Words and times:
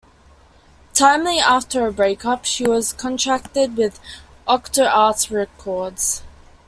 Timely 0.95 1.37
after 1.37 1.81
her 1.81 1.91
break-up, 1.91 2.43
she 2.43 2.67
was 2.67 2.91
contracted 2.91 3.77
with 3.77 3.99
OctoArts 4.47 5.29
Records. 5.29 6.23